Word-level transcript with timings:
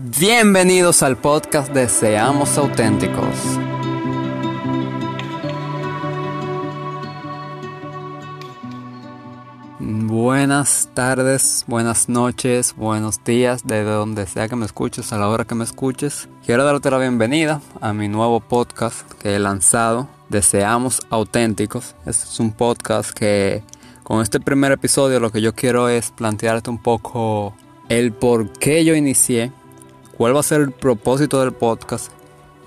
Bienvenidos 0.00 1.02
al 1.02 1.16
podcast 1.16 1.72
de 1.72 1.88
Seamos 1.88 2.56
Auténticos. 2.56 3.34
Buenas 9.80 10.88
tardes, 10.94 11.64
buenas 11.66 12.08
noches, 12.08 12.76
buenos 12.76 13.24
días, 13.24 13.66
de 13.66 13.82
donde 13.82 14.28
sea 14.28 14.46
que 14.46 14.54
me 14.54 14.66
escuches, 14.66 15.12
a 15.12 15.18
la 15.18 15.28
hora 15.28 15.44
que 15.44 15.56
me 15.56 15.64
escuches. 15.64 16.28
Quiero 16.46 16.62
darte 16.64 16.92
la 16.92 16.98
bienvenida 16.98 17.60
a 17.80 17.92
mi 17.92 18.06
nuevo 18.06 18.38
podcast 18.38 19.10
que 19.14 19.34
he 19.34 19.38
lanzado, 19.40 20.06
Deseamos 20.28 21.00
Auténticos. 21.10 21.96
Este 22.06 22.28
es 22.28 22.38
un 22.38 22.52
podcast 22.52 23.10
que 23.10 23.64
con 24.04 24.22
este 24.22 24.38
primer 24.38 24.70
episodio 24.70 25.18
lo 25.18 25.32
que 25.32 25.40
yo 25.40 25.56
quiero 25.56 25.88
es 25.88 26.12
plantearte 26.12 26.70
un 26.70 26.78
poco 26.78 27.52
el 27.88 28.12
por 28.12 28.52
qué 28.52 28.84
yo 28.84 28.94
inicié, 28.94 29.50
cuál 30.18 30.34
va 30.34 30.40
a 30.40 30.42
ser 30.42 30.60
el 30.60 30.72
propósito 30.72 31.40
del 31.40 31.52
podcast 31.52 32.12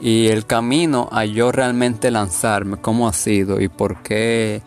y 0.00 0.28
el 0.28 0.46
camino 0.46 1.08
a 1.12 1.24
yo 1.26 1.52
realmente 1.52 2.10
lanzarme, 2.10 2.78
cómo 2.78 3.08
ha 3.08 3.12
sido 3.12 3.60
y 3.60 3.68
por 3.68 4.02
qué 4.02 4.62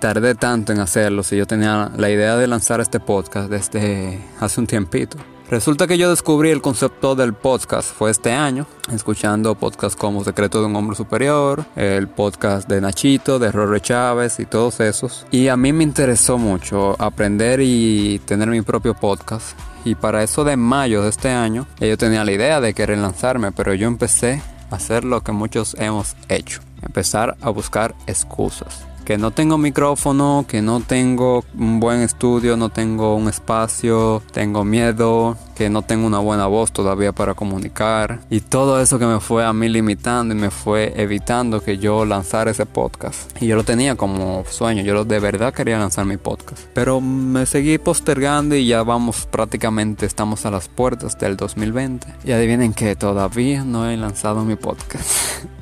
tardé 0.00 0.34
tanto 0.34 0.72
en 0.72 0.80
hacerlo 0.80 1.22
si 1.22 1.36
yo 1.36 1.46
tenía 1.46 1.90
la 1.96 2.10
idea 2.10 2.36
de 2.36 2.46
lanzar 2.46 2.80
este 2.80 3.00
podcast 3.00 3.48
desde 3.48 4.18
hace 4.40 4.60
un 4.60 4.66
tiempito. 4.66 5.16
Resulta 5.54 5.86
que 5.86 5.96
yo 5.96 6.10
descubrí 6.10 6.50
el 6.50 6.60
concepto 6.60 7.14
del 7.14 7.32
podcast 7.32 7.88
fue 7.88 8.10
este 8.10 8.32
año, 8.32 8.66
escuchando 8.92 9.54
podcasts 9.54 9.94
como 9.94 10.24
Secreto 10.24 10.58
de 10.58 10.66
un 10.66 10.74
Hombre 10.74 10.96
Superior, 10.96 11.64
el 11.76 12.08
podcast 12.08 12.68
de 12.68 12.80
Nachito, 12.80 13.38
de 13.38 13.52
Rory 13.52 13.80
Chávez 13.80 14.40
y 14.40 14.46
todos 14.46 14.80
esos. 14.80 15.24
Y 15.30 15.46
a 15.46 15.56
mí 15.56 15.72
me 15.72 15.84
interesó 15.84 16.38
mucho 16.38 17.00
aprender 17.00 17.60
y 17.62 18.20
tener 18.24 18.48
mi 18.48 18.62
propio 18.62 18.94
podcast. 18.94 19.56
Y 19.84 19.94
para 19.94 20.24
eso 20.24 20.42
de 20.42 20.56
mayo 20.56 21.04
de 21.04 21.10
este 21.10 21.30
año, 21.30 21.68
yo 21.78 21.96
tenía 21.96 22.24
la 22.24 22.32
idea 22.32 22.60
de 22.60 22.74
querer 22.74 22.98
lanzarme, 22.98 23.52
pero 23.52 23.74
yo 23.74 23.86
empecé 23.86 24.42
a 24.72 24.74
hacer 24.74 25.04
lo 25.04 25.22
que 25.22 25.30
muchos 25.30 25.76
hemos 25.78 26.16
hecho, 26.28 26.62
empezar 26.82 27.36
a 27.40 27.50
buscar 27.50 27.94
excusas 28.08 28.86
que 29.04 29.18
no 29.18 29.30
tengo 29.30 29.58
micrófono, 29.58 30.44
que 30.48 30.62
no 30.62 30.80
tengo 30.80 31.44
un 31.56 31.80
buen 31.80 32.00
estudio, 32.00 32.56
no 32.56 32.70
tengo 32.70 33.14
un 33.14 33.28
espacio, 33.28 34.22
tengo 34.32 34.64
miedo, 34.64 35.36
que 35.54 35.70
no 35.70 35.82
tengo 35.82 36.06
una 36.06 36.18
buena 36.18 36.46
voz 36.46 36.72
todavía 36.72 37.12
para 37.12 37.34
comunicar. 37.34 38.20
Y 38.30 38.40
todo 38.40 38.80
eso 38.80 38.98
que 38.98 39.06
me 39.06 39.20
fue 39.20 39.44
a 39.44 39.52
mí 39.52 39.68
limitando 39.68 40.34
y 40.34 40.38
me 40.38 40.50
fue 40.50 40.92
evitando 40.96 41.60
que 41.60 41.78
yo 41.78 42.04
lanzara 42.04 42.50
ese 42.50 42.66
podcast. 42.66 43.30
Y 43.40 43.46
yo 43.46 43.56
lo 43.56 43.64
tenía 43.64 43.96
como 43.96 44.44
sueño, 44.48 44.82
yo 44.82 45.04
de 45.04 45.20
verdad 45.20 45.52
quería 45.52 45.78
lanzar 45.78 46.04
mi 46.06 46.16
podcast. 46.16 46.62
Pero 46.74 47.00
me 47.00 47.46
seguí 47.46 47.78
postergando 47.78 48.56
y 48.56 48.66
ya 48.66 48.82
vamos 48.82 49.26
prácticamente, 49.30 50.06
estamos 50.06 50.46
a 50.46 50.50
las 50.50 50.68
puertas 50.68 51.18
del 51.18 51.36
2020. 51.36 52.06
Y 52.24 52.32
adivinen 52.32 52.72
que 52.72 52.96
todavía 52.96 53.64
no 53.64 53.88
he 53.88 53.96
lanzado 53.96 54.44
mi 54.44 54.56
podcast. 54.56 55.44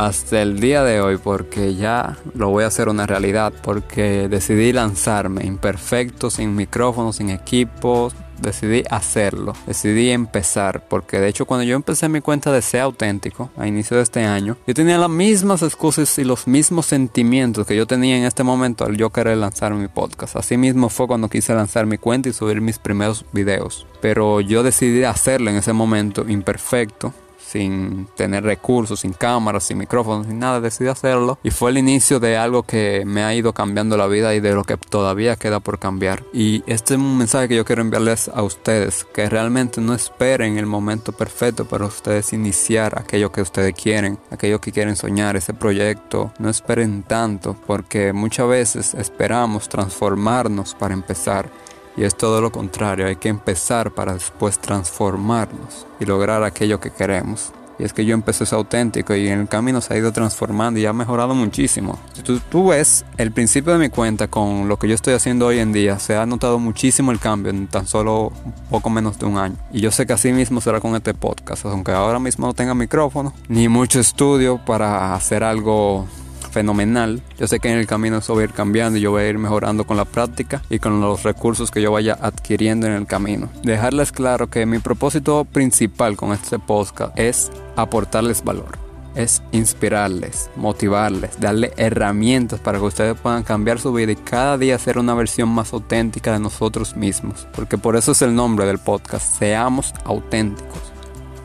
hasta 0.00 0.40
el 0.40 0.60
día 0.60 0.82
de 0.82 1.02
hoy 1.02 1.18
porque 1.18 1.74
ya 1.74 2.16
lo 2.34 2.48
voy 2.48 2.64
a 2.64 2.68
hacer 2.68 2.88
una 2.88 3.04
realidad 3.04 3.52
porque 3.62 4.28
decidí 4.28 4.72
lanzarme 4.72 5.44
imperfecto, 5.44 6.30
sin 6.30 6.56
micrófono, 6.56 7.12
sin 7.12 7.28
equipo, 7.28 8.10
decidí 8.40 8.82
hacerlo, 8.88 9.52
decidí 9.66 10.08
empezar, 10.08 10.84
porque 10.88 11.20
de 11.20 11.28
hecho 11.28 11.44
cuando 11.44 11.64
yo 11.64 11.76
empecé 11.76 12.08
mi 12.08 12.22
cuenta 12.22 12.50
de 12.50 12.62
Sea 12.62 12.84
Auténtico 12.84 13.50
a 13.58 13.66
inicio 13.66 13.98
de 13.98 14.02
este 14.02 14.24
año, 14.24 14.56
yo 14.66 14.72
tenía 14.72 14.96
las 14.96 15.10
mismas 15.10 15.60
excusas 15.60 16.18
y 16.18 16.24
los 16.24 16.46
mismos 16.46 16.86
sentimientos 16.86 17.66
que 17.66 17.76
yo 17.76 17.86
tenía 17.86 18.16
en 18.16 18.24
este 18.24 18.42
momento 18.42 18.86
al 18.86 18.96
yo 18.96 19.10
querer 19.10 19.36
lanzar 19.36 19.74
mi 19.74 19.88
podcast. 19.88 20.34
Así 20.34 20.56
mismo 20.56 20.88
fue 20.88 21.08
cuando 21.08 21.28
quise 21.28 21.54
lanzar 21.54 21.84
mi 21.84 21.98
cuenta 21.98 22.30
y 22.30 22.32
subir 22.32 22.62
mis 22.62 22.78
primeros 22.78 23.26
videos, 23.32 23.86
pero 24.00 24.40
yo 24.40 24.62
decidí 24.62 25.04
hacerlo 25.04 25.50
en 25.50 25.56
ese 25.56 25.74
momento 25.74 26.26
imperfecto 26.26 27.12
sin 27.50 28.06
tener 28.16 28.44
recursos, 28.44 29.00
sin 29.00 29.12
cámaras, 29.12 29.64
sin 29.64 29.78
micrófonos, 29.78 30.26
sin 30.26 30.38
nada, 30.38 30.60
decidí 30.60 30.88
hacerlo 30.88 31.38
y 31.42 31.50
fue 31.50 31.70
el 31.70 31.78
inicio 31.78 32.20
de 32.20 32.36
algo 32.36 32.62
que 32.62 33.02
me 33.06 33.24
ha 33.24 33.34
ido 33.34 33.52
cambiando 33.52 33.96
la 33.96 34.06
vida 34.06 34.34
y 34.34 34.40
de 34.40 34.54
lo 34.54 34.64
que 34.64 34.76
todavía 34.76 35.36
queda 35.36 35.60
por 35.60 35.78
cambiar. 35.78 36.24
Y 36.32 36.62
este 36.66 36.94
es 36.94 37.00
un 37.00 37.18
mensaje 37.18 37.48
que 37.48 37.56
yo 37.56 37.64
quiero 37.64 37.82
enviarles 37.82 38.28
a 38.28 38.42
ustedes, 38.42 39.04
que 39.12 39.28
realmente 39.28 39.80
no 39.80 39.94
esperen 39.94 40.58
el 40.58 40.66
momento 40.66 41.12
perfecto 41.12 41.64
para 41.64 41.86
ustedes 41.86 42.32
iniciar 42.32 42.98
aquello 42.98 43.32
que 43.32 43.42
ustedes 43.42 43.74
quieren, 43.74 44.18
aquello 44.30 44.60
que 44.60 44.72
quieren 44.72 44.96
soñar, 44.96 45.36
ese 45.36 45.54
proyecto. 45.54 46.32
No 46.38 46.50
esperen 46.50 47.02
tanto, 47.02 47.56
porque 47.66 48.12
muchas 48.12 48.48
veces 48.48 48.94
esperamos 48.94 49.68
transformarnos 49.68 50.74
para 50.74 50.94
empezar 50.94 51.50
y 51.96 52.04
es 52.04 52.16
todo 52.16 52.40
lo 52.40 52.52
contrario, 52.52 53.06
hay 53.06 53.16
que 53.16 53.28
empezar 53.28 53.92
para 53.92 54.14
después 54.14 54.58
transformarnos 54.58 55.86
y 55.98 56.06
lograr 56.06 56.42
aquello 56.44 56.80
que 56.80 56.90
queremos. 56.90 57.52
Y 57.80 57.84
es 57.84 57.94
que 57.94 58.04
yo 58.04 58.12
empecé 58.12 58.44
es 58.44 58.52
auténtico 58.52 59.14
y 59.14 59.26
en 59.28 59.40
el 59.40 59.48
camino 59.48 59.80
se 59.80 59.94
ha 59.94 59.96
ido 59.96 60.12
transformando 60.12 60.78
y 60.78 60.84
ha 60.84 60.92
mejorado 60.92 61.34
muchísimo. 61.34 61.98
Si 62.12 62.20
tú, 62.20 62.38
tú, 62.38 62.68
ves 62.68 63.06
el 63.16 63.32
principio 63.32 63.72
de 63.72 63.78
mi 63.78 63.88
cuenta 63.88 64.28
con 64.28 64.68
lo 64.68 64.78
que 64.78 64.86
yo 64.86 64.94
estoy 64.94 65.14
haciendo 65.14 65.46
hoy 65.46 65.60
en 65.60 65.72
día, 65.72 65.98
se 65.98 66.14
ha 66.14 66.26
notado 66.26 66.58
muchísimo 66.58 67.10
el 67.10 67.18
cambio 67.18 67.50
en 67.50 67.68
tan 67.68 67.86
solo 67.86 68.32
poco 68.68 68.90
menos 68.90 69.18
de 69.18 69.24
un 69.24 69.38
año. 69.38 69.56
Y 69.72 69.80
yo 69.80 69.90
sé 69.90 70.06
que 70.06 70.12
así 70.12 70.30
mismo 70.30 70.60
será 70.60 70.78
con 70.78 70.94
este 70.94 71.14
podcast, 71.14 71.64
aunque 71.64 71.92
ahora 71.92 72.18
mismo 72.18 72.46
no 72.46 72.52
tenga 72.52 72.74
micrófono 72.74 73.32
ni 73.48 73.68
mucho 73.68 73.98
estudio 73.98 74.58
para 74.62 75.14
hacer 75.14 75.42
algo 75.42 76.06
fenomenal. 76.50 77.22
Yo 77.38 77.46
sé 77.46 77.60
que 77.60 77.70
en 77.70 77.78
el 77.78 77.86
camino 77.86 78.18
eso 78.18 78.34
va 78.34 78.42
a 78.42 78.44
ir 78.44 78.52
cambiando 78.52 78.98
y 78.98 79.02
yo 79.02 79.12
voy 79.12 79.22
a 79.22 79.28
ir 79.28 79.38
mejorando 79.38 79.84
con 79.84 79.96
la 79.96 80.04
práctica 80.04 80.62
y 80.68 80.78
con 80.78 81.00
los 81.00 81.22
recursos 81.22 81.70
que 81.70 81.82
yo 81.82 81.92
vaya 81.92 82.18
adquiriendo 82.20 82.86
en 82.86 82.92
el 82.94 83.06
camino. 83.06 83.48
Dejarles 83.62 84.12
claro 84.12 84.50
que 84.50 84.66
mi 84.66 84.78
propósito 84.78 85.44
principal 85.44 86.16
con 86.16 86.32
este 86.32 86.58
podcast 86.58 87.18
es 87.18 87.50
aportarles 87.76 88.44
valor 88.44 88.90
es 89.14 89.42
inspirarles, 89.52 90.50
motivarles, 90.56 91.38
darle 91.40 91.72
herramientas 91.76 92.60
para 92.60 92.78
que 92.78 92.84
ustedes 92.84 93.18
puedan 93.18 93.42
cambiar 93.42 93.80
su 93.80 93.92
vida 93.92 94.12
y 94.12 94.16
cada 94.16 94.58
día 94.58 94.78
ser 94.78 94.98
una 94.98 95.14
versión 95.14 95.48
más 95.48 95.72
auténtica 95.72 96.32
de 96.32 96.40
nosotros 96.40 96.96
mismos. 96.96 97.46
Porque 97.54 97.78
por 97.78 97.96
eso 97.96 98.12
es 98.12 98.22
el 98.22 98.34
nombre 98.34 98.66
del 98.66 98.78
podcast, 98.78 99.38
seamos 99.38 99.92
auténticos. 100.04 100.89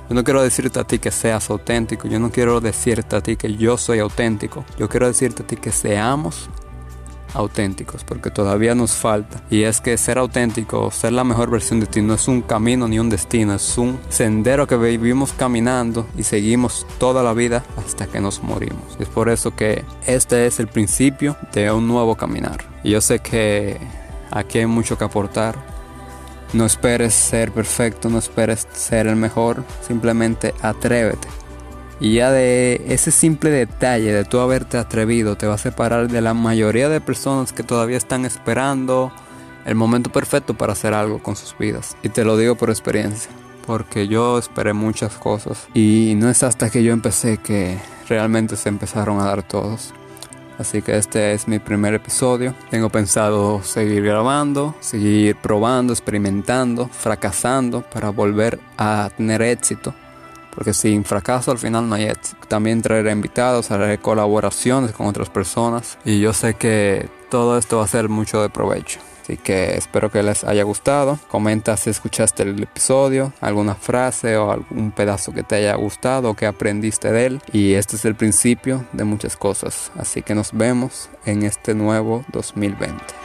Yo 0.09 0.15
no 0.15 0.23
quiero 0.23 0.43
decirte 0.43 0.79
a 0.79 0.83
ti 0.83 0.99
que 0.99 1.11
seas 1.11 1.49
auténtico, 1.49 2.07
yo 2.07 2.19
no 2.19 2.31
quiero 2.31 2.61
decirte 2.61 3.15
a 3.15 3.21
ti 3.21 3.35
que 3.35 3.55
yo 3.55 3.77
soy 3.77 3.99
auténtico, 3.99 4.63
yo 4.77 4.87
quiero 4.87 5.07
decirte 5.07 5.43
a 5.43 5.47
ti 5.47 5.55
que 5.55 5.71
seamos 5.71 6.49
auténticos, 7.35 8.03
porque 8.03 8.31
todavía 8.31 8.73
nos 8.75 8.93
falta. 8.93 9.41
Y 9.49 9.63
es 9.63 9.81
que 9.81 9.97
ser 9.97 10.17
auténtico, 10.17 10.89
ser 10.91 11.13
la 11.13 11.23
mejor 11.23 11.49
versión 11.49 11.79
de 11.79 11.85
ti, 11.85 12.01
no 12.01 12.13
es 12.13 12.27
un 12.27 12.41
camino 12.41 12.87
ni 12.87 12.97
un 12.97 13.09
destino, 13.09 13.53
es 13.53 13.77
un 13.77 13.99
sendero 14.09 14.67
que 14.67 14.77
vivimos 14.77 15.33
caminando 15.33 16.07
y 16.17 16.23
seguimos 16.23 16.87
toda 16.97 17.23
la 17.23 17.33
vida 17.33 17.63
hasta 17.77 18.07
que 18.07 18.21
nos 18.21 18.41
morimos. 18.41 18.97
Es 18.99 19.09
por 19.09 19.29
eso 19.29 19.55
que 19.55 19.83
este 20.07 20.47
es 20.47 20.59
el 20.59 20.67
principio 20.67 21.35
de 21.53 21.71
un 21.71 21.87
nuevo 21.87 22.15
caminar. 22.15 22.63
Y 22.83 22.91
yo 22.91 23.01
sé 23.01 23.19
que 23.19 23.79
aquí 24.31 24.59
hay 24.59 24.65
mucho 24.65 24.97
que 24.97 25.03
aportar, 25.03 25.74
no 26.55 26.65
esperes 26.65 27.13
ser 27.13 27.51
perfecto, 27.51 28.09
no 28.09 28.17
esperes 28.17 28.67
ser 28.73 29.07
el 29.07 29.15
mejor, 29.15 29.63
simplemente 29.85 30.53
atrévete. 30.61 31.27
Y 31.99 32.15
ya 32.15 32.31
de 32.31 32.81
ese 32.87 33.11
simple 33.11 33.49
detalle 33.49 34.11
de 34.11 34.25
tú 34.25 34.39
haberte 34.39 34.77
atrevido 34.77 35.37
te 35.37 35.47
va 35.47 35.55
a 35.55 35.59
separar 35.59 36.09
de 36.09 36.21
la 36.21 36.33
mayoría 36.33 36.89
de 36.89 36.99
personas 37.01 37.53
que 37.53 37.63
todavía 37.63 37.97
están 37.97 38.25
esperando 38.25 39.11
el 39.65 39.75
momento 39.75 40.11
perfecto 40.11 40.53
para 40.53 40.73
hacer 40.73 40.93
algo 40.93 41.21
con 41.21 41.35
sus 41.35 41.57
vidas. 41.57 41.95
Y 42.03 42.09
te 42.09 42.25
lo 42.25 42.37
digo 42.37 42.55
por 42.55 42.69
experiencia, 42.69 43.31
porque 43.65 44.07
yo 44.07 44.37
esperé 44.37 44.73
muchas 44.73 45.13
cosas 45.15 45.67
y 45.73 46.13
no 46.17 46.29
es 46.29 46.43
hasta 46.43 46.69
que 46.69 46.83
yo 46.83 46.93
empecé 46.93 47.37
que 47.37 47.77
realmente 48.07 48.55
se 48.55 48.69
empezaron 48.69 49.19
a 49.19 49.25
dar 49.25 49.43
todos. 49.43 49.93
Así 50.57 50.81
que 50.81 50.97
este 50.97 51.33
es 51.33 51.47
mi 51.47 51.59
primer 51.59 51.93
episodio. 51.93 52.55
Tengo 52.69 52.89
pensado 52.89 53.61
seguir 53.63 54.03
grabando, 54.03 54.75
seguir 54.79 55.35
probando, 55.35 55.91
experimentando, 55.93 56.87
fracasando 56.87 57.81
para 57.81 58.09
volver 58.09 58.59
a 58.77 59.09
tener 59.15 59.41
éxito. 59.41 59.93
Porque 60.53 60.73
sin 60.73 61.03
fracaso 61.03 61.51
al 61.51 61.57
final 61.57 61.89
no 61.89 61.95
hay 61.95 62.05
éxito. 62.05 62.37
También 62.47 62.81
traeré 62.81 63.11
invitados, 63.11 63.71
haré 63.71 63.97
colaboraciones 63.97 64.93
con 64.93 65.07
otras 65.07 65.29
personas. 65.29 65.97
Y 66.05 66.21
yo 66.21 66.31
sé 66.31 66.53
que 66.53 67.09
todo 67.29 67.57
esto 67.57 67.77
va 67.77 67.83
a 67.83 67.87
ser 67.87 68.07
mucho 68.07 68.41
de 68.41 68.49
provecho. 68.49 68.99
Así 69.25 69.37
que 69.37 69.75
espero 69.75 70.11
que 70.11 70.21
les 70.21 70.43
haya 70.43 70.61
gustado. 70.61 71.17
Comenta 71.29 71.75
si 71.77 71.89
escuchaste 71.89 72.43
el 72.43 72.61
episodio, 72.61 73.33
alguna 73.41 73.73
frase 73.73 74.37
o 74.37 74.51
algún 74.51 74.91
pedazo 74.91 75.33
que 75.33 75.41
te 75.41 75.55
haya 75.55 75.73
gustado 75.73 76.29
o 76.29 76.33
que 76.35 76.45
aprendiste 76.45 77.11
de 77.11 77.25
él. 77.25 77.41
Y 77.51 77.73
este 77.73 77.95
es 77.95 78.05
el 78.05 78.13
principio 78.13 78.85
de 78.93 79.03
muchas 79.03 79.35
cosas. 79.35 79.91
Así 79.97 80.21
que 80.21 80.35
nos 80.35 80.53
vemos 80.53 81.09
en 81.25 81.41
este 81.41 81.73
nuevo 81.73 82.23
2020. 82.33 83.24